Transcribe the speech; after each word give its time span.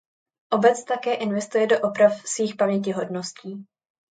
Obec 0.51 0.83
také 0.87 1.13
investuje 1.15 1.67
do 1.67 1.79
oprav 1.81 2.21
svých 2.27 2.55
pamětihodností. 2.55 3.65